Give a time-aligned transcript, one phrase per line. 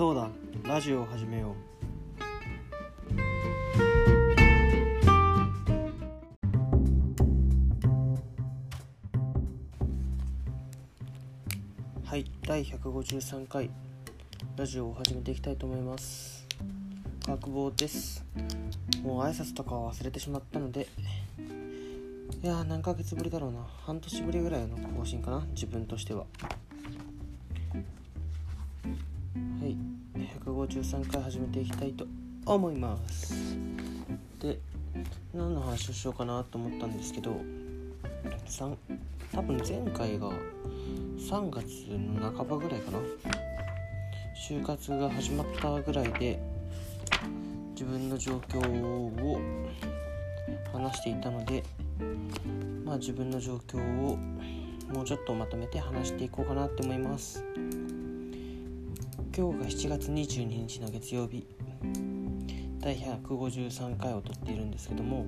[0.00, 0.30] そうだ。
[0.64, 1.54] ラジオを始めよう。
[12.02, 13.68] はい第153回。
[14.56, 16.46] ラジオを始めていきたいと思います。
[17.26, 18.24] 学坊です。
[19.02, 20.88] もう挨拶とかは忘れてしまったので。
[22.42, 23.66] いや何ヶ月ぶりだろうな。
[23.84, 25.46] 半年ぶりぐらいの更新かな。
[25.50, 26.24] 自分としては。
[30.44, 32.06] 153回始めていきたいと
[32.46, 33.34] 思います。
[34.40, 34.58] で
[35.34, 37.36] 何の話をしようかなと思ったんですけど
[38.46, 38.74] 3
[39.32, 40.30] 多分前回が
[41.18, 42.98] 3月の半ばぐらいかな。
[44.48, 46.40] 就活が始まったぐらいで
[47.72, 49.40] 自分の状況を
[50.72, 51.62] 話していたので
[52.84, 54.16] まあ自分の状況を
[54.92, 57.44] もうちょっとまとめて話していこうかなって思います。
[59.40, 61.46] 今日が7月22日の月曜日。
[62.78, 65.24] 第153回を撮っているんですけども。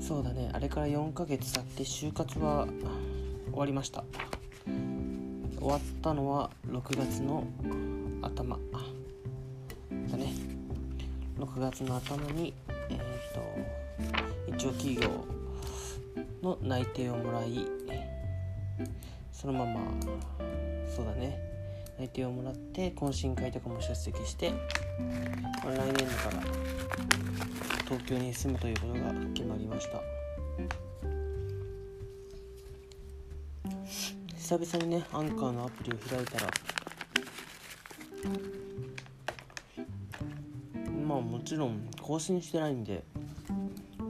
[0.00, 0.48] そうだね。
[0.54, 2.66] あれから4ヶ月経って就活は
[3.50, 4.04] 終わりました。
[5.58, 7.44] 終わったのは6月の
[8.22, 8.58] 頭。
[10.10, 10.32] だね。
[11.38, 12.54] 6月の頭に
[12.88, 12.98] えっ、
[13.34, 15.10] と一応企業
[16.42, 17.66] の内定をもらい
[19.30, 19.80] そのまま
[20.88, 21.47] そうだね。
[21.98, 24.54] 内定をもらって懇親会とかも出席して、来
[25.74, 26.42] 年度から
[27.84, 28.98] 東京に住むということが
[29.34, 30.00] 決まりました。
[34.48, 36.50] 久々にねアンカーのアプリを開いたら
[41.06, 43.04] まあもちろん更新してないんで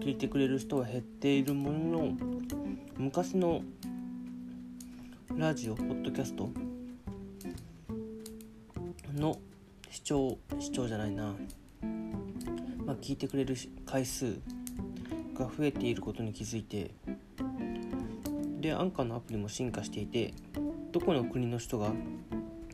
[0.00, 2.12] 聞いてくれる人は減っているものの
[2.98, 3.62] 昔の
[5.34, 6.50] ラジオポッドキャスト
[9.16, 9.38] の
[9.90, 11.34] 視聴視聴じゃないな。
[12.84, 14.38] まあ聞いてくれる回数
[15.34, 16.92] が増えていることに気づいて
[18.60, 20.34] でアンカーのアプリも進化していて
[20.92, 21.92] どこの国の人が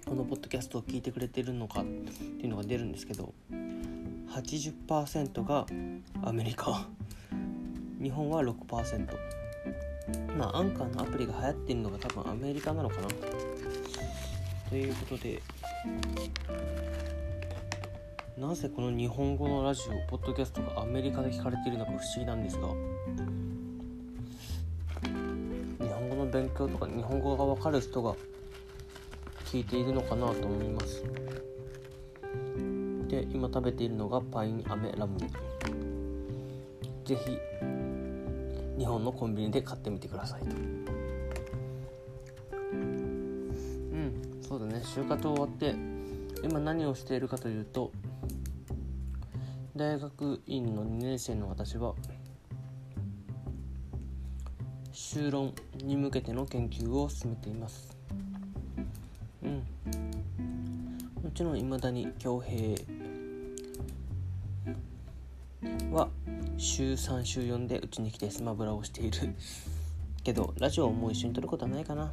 [0.05, 3.33] このポッドキャストを聞いてくれてるのかっていうのが出るんですけど
[4.31, 5.67] 80%が
[6.23, 6.89] アメリカ。
[8.03, 9.07] 日本は6%
[10.37, 13.09] まあアンカーのアプリが流行ってるのが多分アメリカなのかな。
[14.69, 15.41] ということで
[18.39, 22.69] なぜこの日本語のラジオポッドキャストがアメリカで聞かれているのか不思議なんですが
[25.85, 28.15] 日本語の勉強とか日本語が分かる人が
[29.47, 31.03] 聞いているのかなと思います。
[33.09, 35.19] で今食べているのがパインアメラム。
[35.19, 35.29] ネ
[37.05, 37.37] ぜひ
[38.79, 41.02] 日本のコンビニで買ってみてくださいと。
[44.53, 44.83] そうだね。
[44.85, 45.75] 就活終わって
[46.45, 47.91] 今何をしているかというと
[49.75, 51.95] 大学院の2年生の私は
[54.93, 57.97] 修論に向けての研究を進めています。
[59.43, 59.63] うん。
[61.23, 62.79] もちろんいまだに恭平
[65.93, 66.11] は
[66.59, 69.35] 週3週4でうちに来てスマブラをしている
[70.23, 72.13] けどラジオも一緒に撮ることはないかな。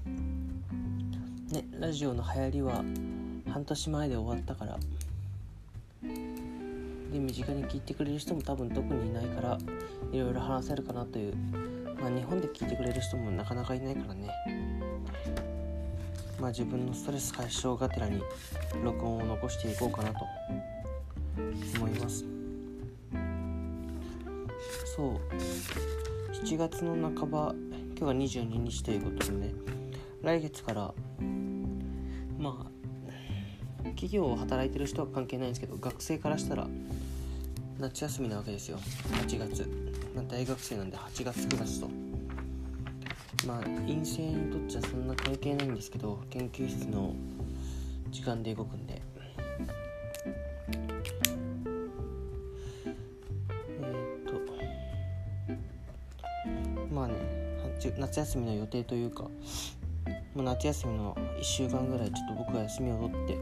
[1.80, 2.84] ラジオの流行りは
[3.50, 4.78] 半年前で終わったから。
[6.04, 9.58] で身近に聞いてくれる人も多分特にいないから
[10.12, 11.36] いろいろ話せるかなという。
[12.02, 14.28] まあ日本で聞いてくれる人もなかなかいないからね。
[16.38, 18.22] まあ自分のストレス解消がてらに
[18.84, 20.26] 録音を残していこうかなと。
[21.78, 22.26] 思います。
[24.98, 25.20] そう。
[26.46, 27.56] 7月の半ば
[27.98, 29.54] 今日が22日ということでね。
[30.22, 30.94] 来月から
[32.40, 32.80] まあ
[33.90, 36.68] 企業を働いてる人は関係ないんですけど学生からしたら
[37.80, 38.78] 夏休みなわけですよ。
[39.26, 39.70] 8月、
[40.14, 41.90] まあ、大学生なんで8月9月と。
[43.48, 47.16] まあ陰性にとっちゃそんな関係ないんですけど研究室の
[48.12, 49.02] 時間で動くんで。
[53.82, 54.34] えー、っ
[56.90, 57.14] とまあね
[57.98, 59.30] 夏休みの予定というか
[60.40, 63.38] もう夏休みの1週間ぐらいちょっと僕が休みを取って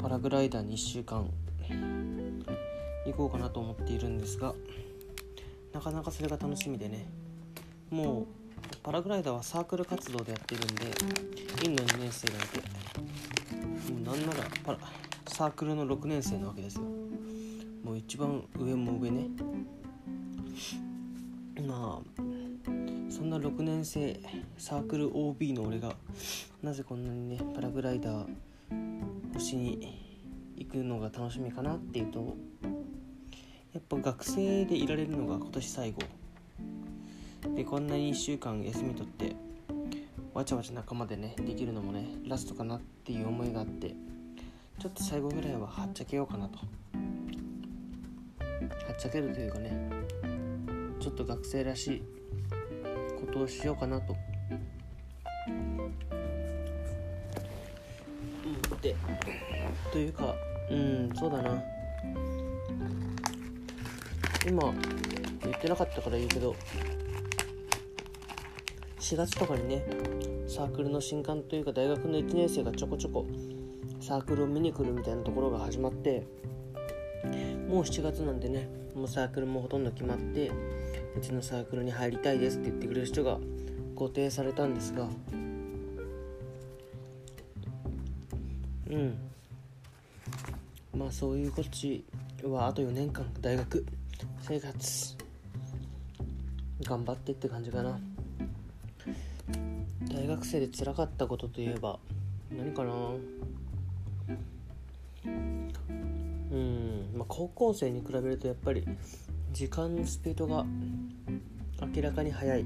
[0.00, 1.28] パラグライダーに1週間
[3.04, 4.54] 行こうかなと思っているんですが
[5.72, 7.08] なかなかそれが楽しみでね。
[7.90, 8.26] もう
[8.80, 10.84] パラグライダーはサークル活動でやってるんで
[11.64, 12.46] 院の2年生なんで。
[13.92, 14.78] もうなんならパラ
[15.26, 16.82] サークルの6年生なわけですよ。
[17.82, 19.10] もう一番上も上
[23.46, 24.18] 6年生
[24.58, 25.94] サークル OB の俺が
[26.64, 30.02] なぜこんなにねパラグライダーしに
[30.56, 32.36] 行くのが楽しみかなっていうと
[33.72, 36.02] やっぱ学生でいられるのが今年最後。
[37.54, 39.36] でこんなに1週間休み取って
[40.34, 43.94] わちゃわちゃ仲間でねできるのもねラストかなっていう思いがあって
[44.80, 46.58] ちょっと最後ぐらいははっちゃけようかなと。
[46.58, 46.64] は
[48.92, 49.88] っちゃけるというかね
[50.98, 52.15] ちょっと学生らしい
[53.42, 54.16] をしようかなと。
[55.46, 55.86] 思
[58.74, 58.94] って。
[59.92, 60.34] というか
[60.70, 61.62] うんそうだな。
[64.46, 64.72] 今
[65.42, 66.54] 言ってなかったから言うけど
[69.00, 69.84] 4月とかにね
[70.46, 73.26] サークルの新刊というか大学の1年生がちょこちょこ
[74.00, 76.26] サークルを見に来るみたいなところが始まって
[77.68, 80.50] もう7月なんでねもうサークルもほとんど決まって
[81.16, 83.38] うちのサークルに入りたいですって言ってくれる人が
[83.96, 85.08] 固定されたんですが
[88.90, 89.18] うん。
[90.96, 92.04] まあそういうこっち
[92.44, 93.84] はあと4年間大学
[94.42, 95.16] 生活
[96.82, 97.98] 頑張ってって感じかな。
[100.08, 101.98] 大学生で辛かったことといえば
[102.50, 102.92] 何かな。
[105.26, 107.10] うん。
[107.14, 108.86] まあ高校生に比べるとやっぱり
[109.56, 110.66] 時間のスピードが
[111.94, 112.60] 明らかに速い。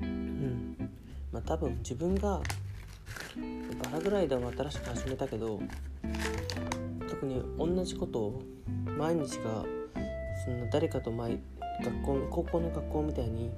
[0.00, 0.90] うん。
[1.30, 2.40] まあ多分自分が
[3.84, 5.60] バラグライダーも新しく始めたけど
[7.08, 8.42] 特に同じことを
[8.98, 9.64] 毎日が
[10.44, 11.38] そんな誰かと毎
[11.84, 13.52] 学校高校の学校みたいに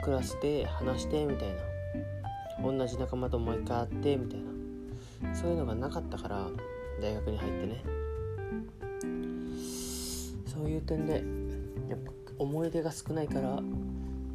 [0.00, 1.56] クラスで話してみたいな。
[2.62, 4.40] 同じ仲間ともう一回会ってみたい
[5.24, 5.34] な。
[5.34, 6.48] そういうのがなかったから
[7.02, 7.99] 大学に入ってね。
[10.60, 11.24] そういう点で
[11.88, 13.60] やっぱ思い出が少ないから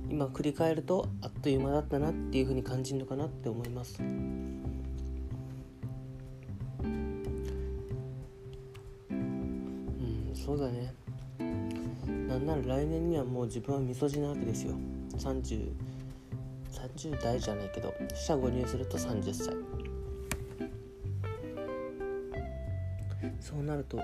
[0.09, 4.01] 今振り返るとあっという間だったなっていう風に感じるのかなって思います。
[4.01, 4.63] うん
[10.33, 10.95] そうだね。
[12.27, 14.73] なんなら来年にはもう自分はみそじなわけですよ。
[15.17, 19.53] 3030代じゃないけど下5入すると30歳。
[23.39, 23.99] そうなると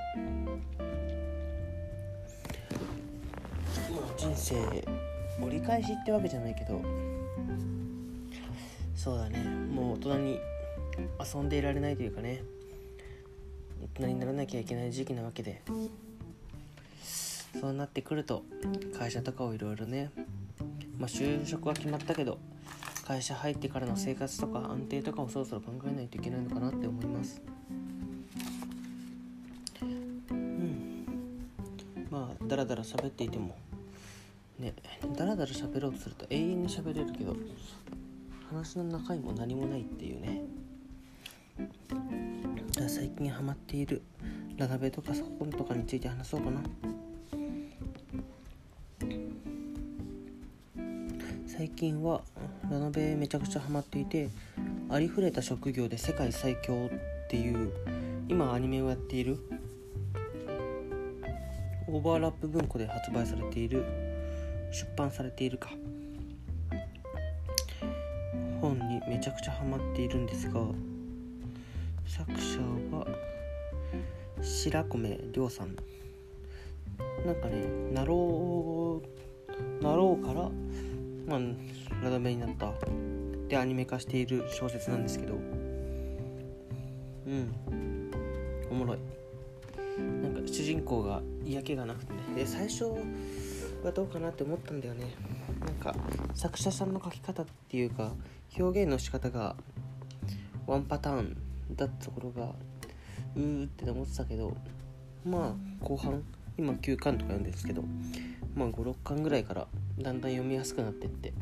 [4.17, 4.55] 人生
[5.41, 6.81] 折り返しってわけじゃないけど
[9.01, 9.39] そうだね。
[9.43, 10.39] もう大人に
[11.33, 12.43] 遊んでいられないというかね。
[13.97, 15.63] 大人にならなきゃいけない時期なわけで。
[17.59, 18.43] そうなってくると
[18.97, 20.11] 会社とかをいろいろね。
[20.99, 22.37] まあ就職は決まったけど
[23.07, 27.41] 会社入ってからの生活とか安定とかをそろそろ考えないといけないのかなって思います。
[29.81, 31.05] うん。
[32.11, 33.55] まあだらだら喋っていても
[34.61, 34.73] ね
[35.15, 37.35] だらだら喋ろうとすると永遠に喋れるけど
[38.49, 40.41] 話の中身も何もないっていうね。
[42.87, 44.01] 最近ハマっている
[44.57, 46.61] ラノベとかそことかについて話そうかな。
[51.47, 52.21] 最近は
[52.69, 54.29] ラノベめちゃくちゃハマっていて
[54.89, 56.89] ありふれた職業で世界最強
[57.25, 57.71] っていう
[58.27, 59.37] 今アニメをやっている
[61.87, 64.10] オーバーラップ文庫で発売されている
[64.71, 65.69] 出版されているか。
[68.61, 70.61] 本にめちゃくちゃハマっているんですが
[72.05, 72.59] 作者
[72.95, 73.07] は
[74.41, 75.75] 白米亮さん。
[77.25, 79.01] なんかねなろ
[79.81, 80.49] うなろうから
[81.27, 81.39] まあ
[82.03, 82.71] ラダメになった。
[83.47, 85.33] でアニメ化している小説なんですけど。
[85.33, 85.37] う
[87.29, 87.53] ん。
[88.69, 88.99] おもろい。
[90.21, 92.19] なんか主人公が嫌気がなくてね。
[92.35, 92.85] で最初
[93.85, 95.05] はどうかなって思ったんだよね。
[95.65, 95.95] なんか
[96.33, 98.11] 作者さんの書き方っていうか
[98.57, 99.55] 表現の仕方が
[100.67, 101.37] ワンパターン
[101.75, 102.53] だったところが
[103.35, 104.55] うーって思ってたけど
[105.25, 106.23] まあ後半
[106.57, 107.83] 今9巻とか読んでるんですけど
[108.55, 109.67] まあ56巻ぐらいから
[109.99, 111.33] だんだん読みやすくなってって。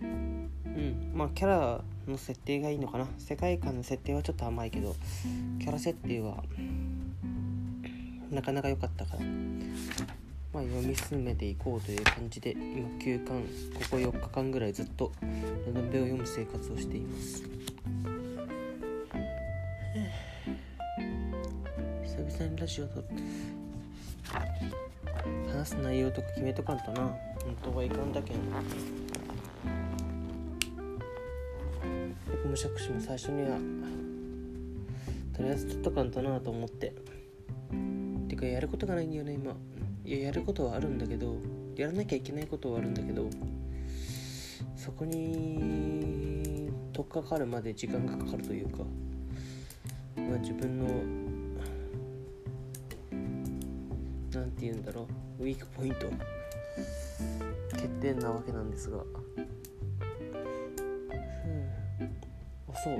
[0.00, 3.06] うんまあキャラの設定がいいのかな。
[3.18, 4.96] 世界観の設定はちょっと甘いけど
[5.60, 6.42] キャラ設定は
[8.30, 9.20] なかなか良かったから。
[10.54, 17.42] まあ読み進めていこうという感じで今9巻ここ4日間ぐらいずっとラノベを読む生活をしています。
[22.04, 23.02] 久々にラジオと
[25.50, 27.00] 話す内容とか決めとかんとな。
[27.02, 27.16] 本
[27.60, 28.36] 当はいかんだけん。
[32.48, 33.58] むしゃくしも最初には
[35.36, 36.94] とりあえず撮っとかんとなと思って。
[38.28, 39.56] てかやることがないんだよね今。
[40.04, 41.36] いややることはあるんだけど
[41.76, 43.28] やらなきゃいけないことはあるんだけど
[44.76, 48.84] そこに取っかかるまで時間がかかるというか、
[50.16, 50.86] まあ、自分の
[54.38, 55.08] なんて言うんだろ
[55.38, 56.10] うウィークポイント
[57.72, 59.04] 欠点なわけなんですが、うん、
[62.84, 62.98] そう。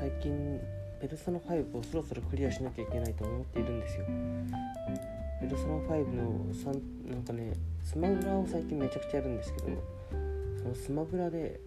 [0.00, 0.60] 最近
[1.00, 4.06] ペルソナ5をそろそろクリアしなきゃいけないと思っているんですよ。
[5.42, 9.66] ペルソナ5の3なんかねスマブラを最近めちゃくちゃやるんですけど
[10.62, 11.58] そのスマブラで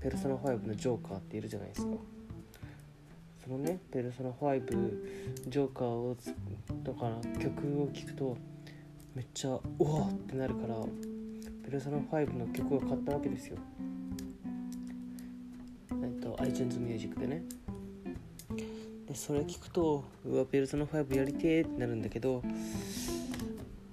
[0.00, 1.92] ペルソナ5のジョーカーっているじゃないですか
[3.44, 4.92] そのねペルソナ5
[5.46, 6.16] ジョーカーを
[6.82, 8.36] とか曲を聴くと
[9.14, 10.74] めっちゃ「おお!」ってなるから
[11.64, 13.58] ペルソナ5の曲を買ったわけですよ
[16.02, 17.44] えっと iTunes ミュージックでね
[19.12, 22.42] でそれ聞くとうわペルソナ5やりてーってなるんだけど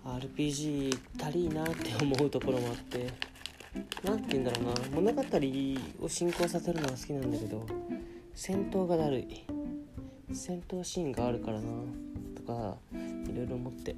[0.06, 3.12] RPG 足りいなって思うところもあって
[4.02, 5.12] 何て言うんだろうな。
[5.12, 5.22] 物語
[6.06, 7.66] を進行させるのは好きなんだけど
[8.34, 9.46] 戦闘がだるい。
[10.32, 11.68] 戦闘シーンがあるからな
[12.36, 12.78] とか
[13.30, 13.92] いろいろ思って。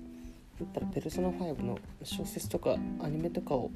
[0.60, 3.70] だったら「ペルソナ5」の小説とかアニメとかを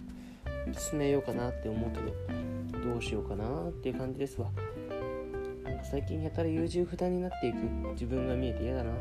[0.75, 1.99] 進めようかなって思うけ
[2.79, 4.49] どどうしようかなっていう感じですわ。
[5.89, 7.57] 最近やたら優柔不断になっていく
[7.93, 8.91] 自分が見えて嫌だな。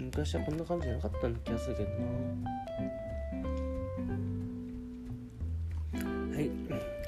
[0.00, 1.96] 昔はこんな感じじゃなかったん気がするけどな。
[6.36, 6.50] はい。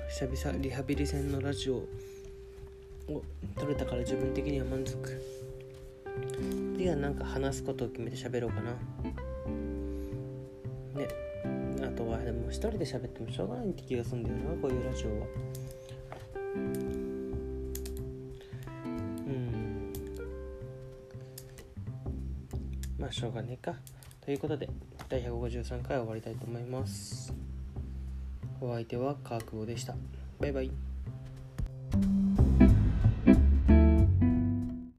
[0.08, 3.22] 久々リハビリ戦のラジオを
[3.58, 5.22] 撮れたから自分的には満足。
[6.76, 8.72] 次はなんか話すことを決めて喋ろうかな。
[10.98, 11.06] ね。
[11.84, 15.26] あとはでも一人で喋ってもしょうがないって気がするんだよなこういうラジオは。
[23.10, 23.74] あしょうがねえか。
[24.24, 24.68] ということで
[25.08, 27.34] 第153回終わりたいと思います。
[28.60, 29.96] お相手は覚悟でした。
[30.38, 30.89] バイバイ。